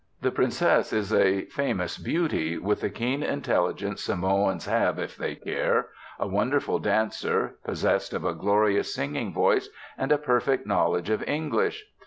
The 0.23 0.31
princess 0.31 0.91
is 0.93 1.13
a 1.13 1.45
famous 1.45 1.99
beauty, 1.99 2.57
with 2.57 2.81
the 2.81 2.89
keen 2.89 3.21
intelligence 3.21 4.01
Samoans 4.03 4.65
have 4.65 4.97
if 4.97 5.15
they 5.15 5.35
care, 5.35 5.89
a 6.17 6.27
wonderful 6.27 6.79
dancer, 6.79 7.57
possessed 7.63 8.11
of 8.11 8.25
a 8.25 8.33
glorious 8.33 8.95
singing 8.95 9.31
voice 9.31 9.69
and 9.99 10.11
a 10.11 10.17
perfect 10.17 10.65
knowledge 10.65 11.11
of 11.11 11.21
English. 11.27 11.83